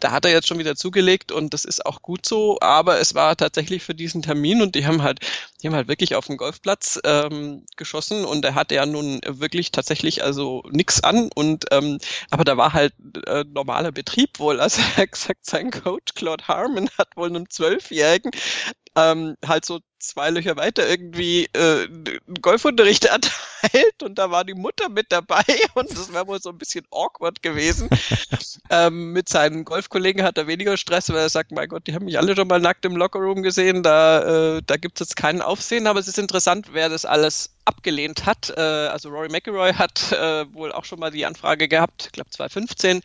Da 0.00 0.10
hat 0.10 0.24
er 0.24 0.30
jetzt 0.30 0.48
schon 0.48 0.58
wieder 0.58 0.76
zugelegt 0.76 1.30
und 1.30 1.52
das 1.52 1.66
ist 1.66 1.84
auch 1.84 2.00
gut 2.00 2.24
so, 2.24 2.56
aber 2.62 3.00
es 3.00 3.14
war 3.14 3.36
tatsächlich 3.36 3.82
für 3.82 3.94
diesen 3.94 4.22
Termin 4.22 4.62
und 4.62 4.76
die 4.76 4.86
haben 4.86 5.02
halt, 5.02 5.20
die 5.62 5.66
haben 5.66 5.74
halt 5.74 5.88
wirklich 5.88 6.14
auf 6.14 6.26
dem 6.26 6.38
Golfplatz 6.38 6.98
ähm, 7.04 7.66
geschossen 7.76 8.24
und 8.24 8.46
er 8.46 8.54
hatte 8.54 8.76
ja 8.76 8.86
nun 8.86 9.20
wirklich 9.26 9.72
tatsächlich 9.72 10.24
also 10.24 10.62
nix 10.70 11.02
an 11.02 11.28
und 11.34 11.66
ähm, 11.70 11.97
aber 12.30 12.44
da 12.44 12.56
war 12.56 12.72
halt 12.72 12.94
äh, 13.26 13.44
normaler 13.48 13.92
Betrieb 13.92 14.38
wohl. 14.38 14.60
Also 14.68 14.80
er 14.82 15.02
hat 15.04 15.12
gesagt, 15.12 15.46
sein 15.46 15.70
Coach 15.70 16.14
Claude 16.14 16.46
Harmon 16.46 16.88
hat 16.98 17.16
wohl 17.16 17.28
einem 17.28 17.48
Zwölfjährigen 17.48 18.30
ähm, 18.96 19.36
halt 19.46 19.64
so 19.64 19.80
zwei 19.98 20.30
Löcher 20.30 20.56
weiter 20.56 20.88
irgendwie 20.88 21.48
äh, 21.52 21.88
Golfunterricht 22.40 23.04
erteilt 23.06 24.02
und 24.02 24.18
da 24.18 24.30
war 24.30 24.44
die 24.44 24.54
Mutter 24.54 24.88
mit 24.88 25.06
dabei 25.10 25.44
und 25.74 25.90
das 25.90 26.12
wäre 26.12 26.26
wohl 26.26 26.40
so 26.40 26.50
ein 26.50 26.58
bisschen 26.58 26.84
awkward 26.90 27.42
gewesen. 27.42 27.88
ähm, 28.70 29.12
mit 29.12 29.28
seinen 29.28 29.64
Golfkollegen 29.64 30.22
hat 30.22 30.38
er 30.38 30.46
weniger 30.46 30.76
Stress, 30.76 31.08
weil 31.10 31.18
er 31.18 31.28
sagt, 31.28 31.52
mein 31.52 31.68
Gott, 31.68 31.86
die 31.86 31.94
haben 31.94 32.04
mich 32.04 32.18
alle 32.18 32.36
schon 32.36 32.48
mal 32.48 32.60
nackt 32.60 32.84
im 32.84 32.96
Lockerroom 32.96 33.42
gesehen, 33.42 33.82
da, 33.82 34.56
äh, 34.56 34.62
da 34.64 34.76
gibt 34.76 35.00
es 35.00 35.08
jetzt 35.08 35.16
keinen 35.16 35.42
Aufsehen, 35.42 35.86
aber 35.86 36.00
es 36.00 36.08
ist 36.08 36.18
interessant, 36.18 36.68
wer 36.72 36.88
das 36.88 37.04
alles 37.04 37.50
abgelehnt 37.64 38.26
hat. 38.26 38.52
Äh, 38.56 38.60
also 38.60 39.10
Rory 39.10 39.28
McIlroy 39.28 39.74
hat 39.74 40.12
äh, 40.12 40.52
wohl 40.54 40.72
auch 40.72 40.84
schon 40.84 41.00
mal 41.00 41.10
die 41.10 41.26
Anfrage 41.26 41.68
gehabt, 41.68 42.06
ich 42.06 42.12
glaube 42.12 42.30
2015 42.30 43.02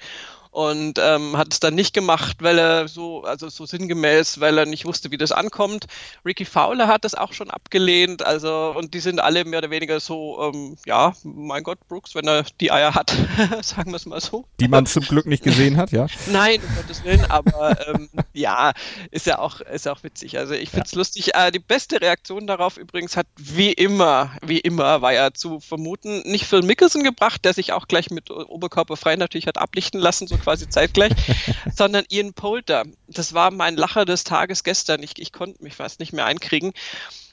und 0.53 0.99
ähm, 1.01 1.35
hat 1.35 1.51
es 1.51 1.59
dann 1.59 1.73
nicht 1.73 1.95
gemacht, 1.95 2.37
weil 2.41 2.59
er 2.59 2.87
so, 2.87 3.23
also 3.23 3.49
so 3.49 3.65
sinngemäß, 3.65 4.39
weil 4.39 4.55
er 4.59 4.67
nicht 4.67 4.85
wusste, 4.85 5.09
wie 5.09 5.17
das 5.17 5.31
ankommt. 5.31 5.87
Ricky 6.23 6.45
Fowler 6.45 6.87
hat 6.87 7.03
das 7.05 7.15
auch 7.15 7.33
schon 7.33 7.49
abgelehnt, 7.49 8.23
also 8.23 8.71
und 8.77 8.93
die 8.93 8.99
sind 8.99 9.19
alle 9.19 9.45
mehr 9.45 9.59
oder 9.59 9.71
weniger 9.71 9.99
so, 9.99 10.53
ähm, 10.53 10.77
ja, 10.85 11.13
mein 11.23 11.63
Gott, 11.63 11.79
Brooks, 11.87 12.13
wenn 12.13 12.27
er 12.27 12.45
die 12.61 12.71
Eier 12.71 12.93
hat, 12.93 13.11
sagen 13.61 13.91
wir 13.91 13.95
es 13.95 14.05
mal 14.05 14.21
so. 14.21 14.45
Die 14.59 14.67
man 14.67 14.85
zum 14.85 15.03
Glück 15.03 15.25
nicht 15.25 15.43
gesehen 15.43 15.75
hat, 15.75 15.91
ja? 15.91 16.05
Nein, 16.27 16.61
um 16.61 16.75
Gottes 16.75 17.03
Willen, 17.03 17.25
aber 17.29 17.75
ähm, 17.87 18.09
ja, 18.33 18.73
ist 19.09 19.25
ja 19.25 19.39
auch, 19.39 19.59
ist 19.61 19.87
ja 19.87 19.93
auch 19.93 20.03
witzig. 20.03 20.37
Also 20.37 20.53
ich 20.53 20.69
finde 20.69 20.85
es 20.85 20.91
ja. 20.91 20.97
lustig. 20.99 21.33
Äh, 21.33 21.51
die 21.51 21.59
beste 21.59 21.99
Reaktion 21.99 22.45
darauf 22.45 22.77
übrigens 22.77 23.17
hat 23.17 23.25
wie 23.37 23.73
immer, 23.73 24.31
wie 24.45 24.59
immer 24.59 25.01
war 25.01 25.13
ja 25.13 25.33
zu 25.33 25.59
vermuten, 25.59 26.21
nicht 26.25 26.45
Phil 26.45 26.61
Mickelson 26.61 27.03
gebracht, 27.03 27.43
der 27.43 27.53
sich 27.53 27.73
auch 27.73 27.87
gleich 27.87 28.11
mit 28.11 28.29
Oberkörper 28.29 28.97
frei 28.97 29.15
natürlich 29.15 29.47
hat 29.47 29.57
ablichten 29.57 29.99
lassen, 29.99 30.27
so 30.27 30.37
quasi 30.43 30.69
zeitgleich, 30.69 31.13
sondern 31.75 32.05
Ian 32.09 32.33
Poulter. 32.33 32.83
Das 33.07 33.33
war 33.33 33.51
mein 33.51 33.75
Lacher 33.75 34.05
des 34.05 34.23
Tages 34.23 34.63
gestern. 34.63 35.01
Ich, 35.03 35.13
ich 35.17 35.31
konnte 35.31 35.63
mich 35.63 35.75
fast 35.75 35.99
nicht 35.99 36.13
mehr 36.13 36.25
einkriegen 36.25 36.73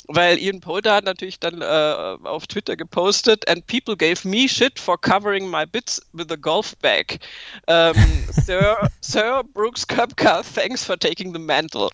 weil 0.09 0.39
Ian 0.39 0.61
Poulter 0.61 0.95
hat 0.95 1.05
natürlich 1.05 1.41
dann 1.41 1.63
äh, 1.63 1.65
auf 1.65 2.47
Twitter 2.47 2.77
gepostet, 2.77 3.49
and 3.49 3.67
people 3.67 3.97
gave 3.97 4.27
me 4.27 4.49
shit 4.49 4.79
for 4.79 4.99
covering 4.99 5.49
my 5.49 5.65
bits 5.67 6.01
with 6.13 6.31
a 6.31 6.37
golf 6.37 6.77
bag. 6.79 7.19
Um, 7.67 7.95
Sir, 8.31 8.89
Sir 9.01 9.43
Brooks 9.43 9.87
Köpka, 9.87 10.43
thanks 10.43 10.85
for 10.85 10.99
taking 10.99 11.33
the 11.33 11.39
mantle. 11.39 11.91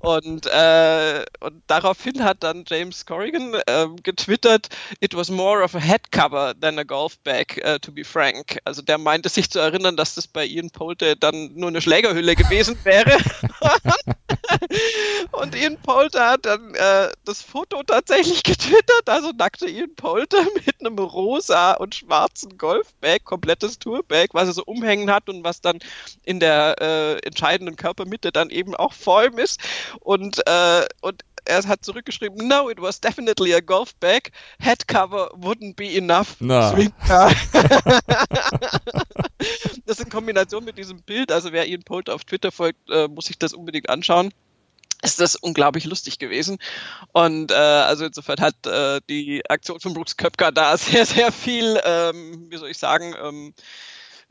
Und, 0.00 0.46
äh, 0.46 1.24
und 1.40 1.62
daraufhin 1.66 2.22
hat 2.22 2.42
dann 2.42 2.64
James 2.66 3.06
Corrigan 3.06 3.54
äh, 3.66 3.86
getwittert, 4.02 4.68
it 5.00 5.14
was 5.14 5.30
more 5.30 5.62
of 5.62 5.74
a 5.74 5.80
head 5.80 6.10
cover 6.10 6.54
than 6.60 6.78
a 6.78 6.84
golf 6.84 7.18
bag, 7.24 7.60
uh, 7.64 7.78
to 7.78 7.92
be 7.92 8.04
frank. 8.04 8.58
Also 8.64 8.82
der 8.82 8.98
meinte 8.98 9.28
sich 9.28 9.50
zu 9.50 9.58
erinnern, 9.58 9.96
dass 9.96 10.14
das 10.14 10.26
bei 10.26 10.46
Ian 10.46 10.70
Poulter 10.70 11.16
dann 11.16 11.52
nur 11.54 11.68
eine 11.68 11.80
Schlägerhülle 11.80 12.34
gewesen 12.34 12.78
wäre. 12.84 13.16
und 15.32 15.54
Ian 15.54 15.76
Poulter 15.78 16.30
hat 16.30 16.46
dann 16.46 16.74
äh, 16.74 17.08
das 17.24 17.42
Foto 17.42 17.82
tatsächlich 17.82 18.42
getwittert, 18.42 19.06
also 19.06 19.32
nackte 19.36 19.68
Ian 19.68 19.94
Poulter 19.94 20.42
mit 20.66 20.80
einem 20.80 20.98
rosa 20.98 21.74
und 21.74 21.94
schwarzen 21.94 22.58
Golfbag, 22.58 23.24
komplettes 23.24 23.78
Tourbag, 23.78 24.28
was 24.32 24.48
er 24.48 24.54
so 24.54 24.64
umhängen 24.64 25.10
hat 25.10 25.28
und 25.28 25.44
was 25.44 25.60
dann 25.60 25.78
in 26.24 26.40
der 26.40 26.76
äh, 26.80 27.26
entscheidenden 27.26 27.76
Körpermitte 27.76 28.32
dann 28.32 28.50
eben 28.50 28.74
auch 28.74 28.92
ihm 29.36 29.38
ist. 29.38 29.60
Und, 30.00 30.46
äh, 30.46 30.86
und 31.00 31.22
er 31.44 31.62
hat 31.64 31.84
zurückgeschrieben, 31.84 32.48
no, 32.48 32.68
it 32.68 32.80
was 32.80 33.00
definitely 33.00 33.54
a 33.54 33.60
golf 33.60 33.94
bag. 33.96 34.32
Head 34.58 34.88
cover 34.88 35.30
wouldn't 35.34 35.76
be 35.76 35.96
enough. 35.96 36.36
Na. 36.40 36.74
das 39.86 40.00
in 40.00 40.08
Kombination 40.08 40.64
mit 40.64 40.78
diesem 40.78 41.02
Bild, 41.02 41.32
also 41.32 41.52
wer 41.52 41.66
Ian 41.66 41.82
Poulter 41.82 42.14
auf 42.14 42.24
Twitter 42.24 42.52
folgt, 42.52 42.90
äh, 42.90 43.08
muss 43.08 43.26
sich 43.26 43.38
das 43.38 43.52
unbedingt 43.52 43.88
anschauen 43.88 44.32
ist 45.02 45.20
das 45.20 45.36
unglaublich 45.36 45.84
lustig 45.84 46.18
gewesen. 46.18 46.58
Und 47.12 47.50
äh, 47.50 47.54
also 47.54 48.04
insofern 48.04 48.40
hat 48.40 48.66
äh, 48.66 49.00
die 49.08 49.48
Aktion 49.48 49.80
von 49.80 49.94
Brooks 49.94 50.16
Köpker 50.16 50.52
da 50.52 50.76
sehr, 50.78 51.06
sehr 51.06 51.32
viel, 51.32 51.80
ähm, 51.84 52.46
wie 52.50 52.56
soll 52.56 52.70
ich 52.70 52.78
sagen, 52.78 53.14
ähm, 53.22 53.54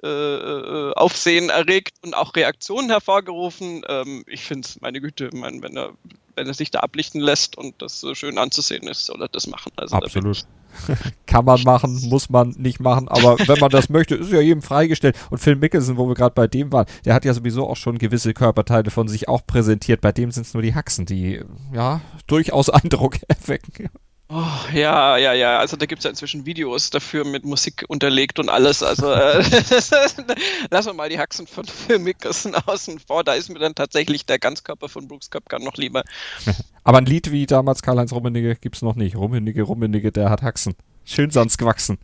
äh, 0.03 0.07
äh 0.07 0.93
Aufsehen 0.93 1.49
erregt 1.49 1.97
und 2.03 2.13
auch 2.13 2.35
Reaktionen 2.35 2.89
hervorgerufen. 2.89 3.83
Ähm, 3.87 4.23
ich 4.27 4.43
finde 4.43 4.67
es, 4.67 4.81
meine 4.81 5.01
Güte, 5.01 5.29
mein, 5.33 5.61
wenn 5.61 5.77
er 5.77 5.93
wenn 6.35 6.47
er 6.47 6.53
sich 6.53 6.69
da 6.69 6.79
ablichten 6.81 7.21
lässt 7.21 7.57
und 7.57 7.81
das 7.81 8.01
so 8.01 8.13
schön 8.13 8.37
anzusehen 8.37 8.87
ist, 8.87 9.05
soll 9.05 9.21
er 9.21 9.29
das 9.29 9.47
machen. 9.47 9.71
Also 9.77 9.95
Absolut. 9.95 10.45
Kann 11.25 11.45
man 11.45 11.61
machen, 11.63 12.09
muss 12.09 12.29
man 12.29 12.49
nicht 12.57 12.79
machen, 12.79 13.07
aber 13.07 13.37
wenn 13.47 13.59
man 13.59 13.69
das 13.69 13.89
möchte, 13.89 14.15
ist 14.15 14.31
ja 14.31 14.41
jedem 14.41 14.61
freigestellt. 14.61 15.17
Und 15.29 15.39
Phil 15.39 15.55
Mickelson, 15.55 15.97
wo 15.97 16.07
wir 16.07 16.15
gerade 16.15 16.35
bei 16.35 16.47
dem 16.47 16.71
waren, 16.71 16.85
der 17.05 17.13
hat 17.13 17.25
ja 17.25 17.33
sowieso 17.33 17.67
auch 17.67 17.75
schon 17.75 17.97
gewisse 17.97 18.33
Körperteile 18.33 18.91
von 18.91 19.07
sich 19.07 19.27
auch 19.27 19.45
präsentiert. 19.45 20.01
Bei 20.01 20.11
dem 20.11 20.31
sind 20.31 20.45
es 20.45 20.53
nur 20.53 20.63
die 20.63 20.75
Haxen, 20.75 21.05
die 21.05 21.41
ja 21.73 22.01
durchaus 22.27 22.69
Eindruck 22.75 23.17
erwecken. 23.27 23.89
Oh, 24.27 24.43
ja, 24.73 25.17
ja, 25.17 25.33
ja. 25.33 25.59
Also 25.59 25.77
da 25.77 25.85
gibt 25.85 25.99
es 25.99 26.03
ja 26.03 26.09
inzwischen 26.09 26.45
Videos 26.45 26.89
dafür 26.89 27.25
mit 27.25 27.45
Musik 27.45 27.85
unterlegt 27.87 28.39
und 28.39 28.49
alles. 28.49 28.81
Also 28.81 29.11
äh, 29.11 29.37
lassen 30.71 30.87
wir 30.87 30.93
mal 30.93 31.09
die 31.09 31.19
Haxen 31.19 31.45
von 31.45 31.65
Phil 31.65 31.99
Mickelson 31.99 32.55
außen 32.55 32.99
vor. 32.99 33.23
Da 33.23 33.33
ist 33.33 33.49
mir 33.49 33.59
dann 33.59 33.75
tatsächlich 33.75 34.25
der 34.25 34.39
Ganzkörper 34.39 34.89
von 34.89 35.07
Brooks 35.07 35.29
Köpker 35.29 35.59
noch 35.59 35.75
lieber. 35.75 36.03
Aber 36.83 36.97
ein 36.97 37.05
Lied 37.05 37.31
wie 37.31 37.45
damals 37.45 37.83
Karl-Heinz 37.83 38.13
Rummenigge 38.13 38.55
gibt 38.55 38.77
es 38.77 38.81
noch 38.81 38.95
nicht. 38.95 39.15
Rummenigge, 39.15 39.61
Rummenigge, 39.61 40.11
der 40.11 40.31
hat 40.31 40.41
Haxen. 40.41 40.73
Schön 41.03 41.29
sonst 41.29 41.57
gewachsen 41.57 41.99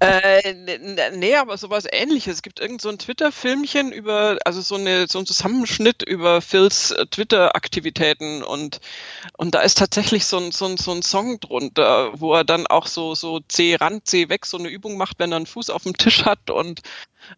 äh, 0.00 0.54
nee, 1.12 1.36
aber 1.36 1.58
sowas 1.58 1.84
ähnliches. 1.90 2.36
Es 2.36 2.42
gibt 2.42 2.60
irgend 2.60 2.80
so 2.80 2.92
Twitter-Filmchen 2.92 3.92
über, 3.92 4.38
also 4.44 4.60
so, 4.60 4.76
eine, 4.76 5.06
so 5.08 5.18
ein 5.18 5.26
Zusammenschnitt 5.26 6.02
über 6.02 6.40
Phils 6.40 6.90
äh, 6.90 7.06
Twitter-Aktivitäten 7.06 8.42
und, 8.42 8.80
und 9.36 9.54
da 9.54 9.60
ist 9.60 9.78
tatsächlich 9.78 10.24
so 10.24 10.38
ein, 10.38 10.52
so, 10.52 10.66
ein, 10.66 10.76
so 10.76 10.92
ein 10.92 11.02
Song 11.02 11.38
drunter, 11.40 12.12
wo 12.18 12.34
er 12.34 12.44
dann 12.44 12.66
auch 12.66 12.86
so, 12.86 13.14
so 13.14 13.40
C 13.40 13.74
ran, 13.74 14.00
C 14.04 14.28
weg, 14.28 14.46
so 14.46 14.56
eine 14.56 14.68
Übung 14.68 14.96
macht, 14.96 15.18
wenn 15.18 15.32
er 15.32 15.36
einen 15.36 15.46
Fuß 15.46 15.70
auf 15.70 15.82
dem 15.82 15.96
Tisch 15.96 16.24
hat 16.24 16.50
und 16.50 16.80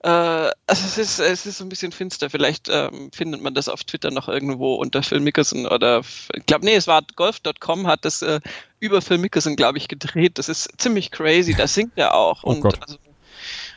äh, 0.02 0.08
also 0.08 0.52
es 0.66 0.98
ist, 0.98 1.18
es 1.18 1.46
ist 1.46 1.60
ein 1.60 1.68
bisschen 1.68 1.92
finster. 1.92 2.30
Vielleicht 2.30 2.68
ähm, 2.68 3.10
findet 3.12 3.42
man 3.42 3.54
das 3.54 3.68
auf 3.68 3.84
Twitter 3.84 4.10
noch 4.10 4.28
irgendwo 4.28 4.74
unter 4.74 5.02
Phil 5.02 5.20
Mickelson 5.20 5.66
oder 5.66 6.02
ich 6.34 6.46
glaube, 6.46 6.64
nee, 6.64 6.74
es 6.74 6.86
war 6.86 7.02
golf.com 7.14 7.86
hat 7.86 8.04
das 8.04 8.22
äh, 8.22 8.40
über 8.80 9.02
Phil 9.02 9.18
Mickelson, 9.18 9.56
glaube 9.56 9.78
ich, 9.78 9.88
gedreht. 9.88 10.38
Das 10.38 10.48
ist 10.48 10.70
ziemlich 10.78 11.10
crazy. 11.10 11.54
Da 11.54 11.66
singt 11.66 11.92
er 11.96 12.14
auch. 12.14 12.44
Oh 12.44 12.50
und 12.50 12.60
Gott. 12.60 12.78
Also, 12.80 12.98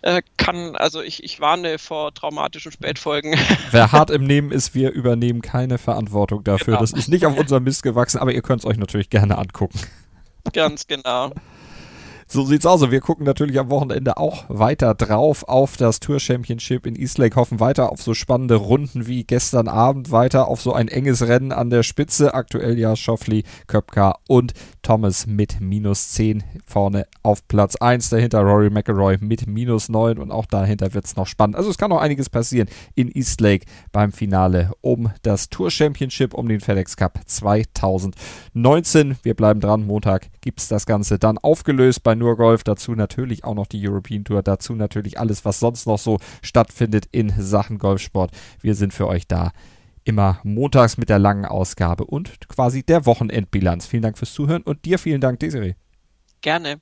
äh, 0.02 0.22
kann, 0.38 0.76
also 0.76 1.02
ich, 1.02 1.24
ich 1.24 1.42
warne 1.42 1.78
vor 1.78 2.14
traumatischen 2.14 2.72
Spätfolgen. 2.72 3.36
Wer 3.72 3.92
hart 3.92 4.10
im 4.10 4.24
Nehmen 4.24 4.52
ist, 4.52 4.74
wir 4.74 4.92
übernehmen 4.92 5.42
keine 5.42 5.78
Verantwortung 5.78 6.44
dafür. 6.44 6.74
Genau. 6.74 6.80
Das 6.80 6.94
ist 6.94 7.10
nicht 7.10 7.26
auf 7.26 7.38
unserem 7.38 7.64
Mist 7.64 7.84
gewachsen, 7.84 8.20
aber 8.20 8.32
ihr 8.32 8.42
könnt 8.42 8.62
es 8.62 8.66
euch 8.66 8.78
natürlich 8.78 9.10
gerne 9.10 9.38
angucken. 9.38 9.80
Ganz 10.54 10.88
genau. 10.88 11.32
So 12.32 12.46
sieht's 12.46 12.68
aus. 12.68 12.92
Wir 12.92 13.02
gucken 13.02 13.26
natürlich 13.26 13.60
am 13.60 13.72
Wochenende 13.72 14.18
auch 14.18 14.46
weiter 14.50 14.94
drauf 14.94 15.46
auf 15.48 15.78
das 15.78 16.00
Tour 16.00 16.20
Championship 16.20 16.86
in 16.86 16.96
Eastlake, 16.96 17.36
hoffen 17.36 17.60
weiter 17.60 17.92
auf 17.92 18.04
so 18.04 18.14
spannende 18.14 18.54
Runden 18.54 19.08
wie 19.08 19.24
gestern 19.24 19.68
Abend, 19.68 20.12
weiter 20.12 20.48
auf 20.48 20.62
so 20.62 20.72
ein 20.72 20.90
enges 20.90 21.28
Rennen 21.28 21.52
an 21.52 21.72
der 21.72 21.82
Spitze. 21.82 22.36
Aktuell 22.36 22.78
ja 22.78 22.96
Schoffli, 22.96 23.46
Köpka 23.66 24.20
und 24.28 24.54
Thomas 24.84 25.26
mit 25.26 25.60
minus 25.60 26.12
10 26.12 26.44
vorne 26.68 27.08
auf 27.24 27.48
Platz 27.48 27.78
1. 27.78 28.10
Dahinter 28.10 28.42
Rory 28.42 28.70
McElroy 28.70 29.18
mit 29.20 29.48
minus 29.48 29.90
9 29.90 30.20
und 30.20 30.30
auch 30.30 30.46
dahinter 30.46 30.94
wird's 30.94 31.16
noch 31.16 31.26
spannend. 31.26 31.56
Also 31.56 31.72
es 31.72 31.80
kann 31.80 31.90
noch 31.90 32.00
einiges 32.00 32.30
passieren 32.30 32.70
in 32.94 33.10
Eastlake 33.10 33.66
beim 33.92 34.12
Finale 34.12 34.72
um 34.82 35.12
das 35.24 35.50
Tour 35.50 35.72
Championship, 35.72 36.36
um 36.36 36.48
den 36.48 36.60
FedEx 36.60 36.96
Cup 36.96 37.22
2019. 37.26 39.16
Wir 39.24 39.34
bleiben 39.34 39.62
dran. 39.62 39.88
Montag 39.88 40.28
gibt's 40.42 40.68
das 40.68 40.86
Ganze 40.86 41.20
dann 41.20 41.38
aufgelöst 41.38 42.04
bei 42.04 42.16
nur 42.16 42.38
Golf, 42.38 42.64
dazu 42.64 42.94
natürlich 42.94 43.44
auch 43.44 43.56
noch 43.56 43.68
die 43.68 43.88
European 43.88 44.24
Tour, 44.24 44.42
dazu 44.44 44.74
natürlich 44.76 45.20
alles, 45.20 45.46
was 45.46 45.60
sonst 45.60 45.86
noch 45.88 46.00
so 46.00 46.18
stattfindet 46.42 47.06
in 47.12 47.34
Sachen 47.38 47.78
Golfsport. 47.78 48.32
Wir 48.62 48.76
sind 48.76 48.94
für 48.94 49.08
euch 49.08 49.28
da 49.28 49.52
immer 50.04 50.40
montags 50.44 50.98
mit 50.98 51.10
der 51.10 51.20
langen 51.20 51.46
Ausgabe 51.46 52.06
und 52.06 52.48
quasi 52.48 52.84
der 52.84 53.06
Wochenendbilanz. 53.06 53.86
Vielen 53.86 54.04
Dank 54.04 54.18
fürs 54.18 54.34
Zuhören 54.34 54.64
und 54.64 54.86
dir 54.86 54.98
vielen 54.98 55.22
Dank, 55.22 55.40
Desiree. 55.40 55.76
Gerne. 56.42 56.82